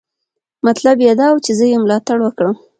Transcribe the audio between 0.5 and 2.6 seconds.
مطلب یې دا و چې زه یې ملاتړ وکړم.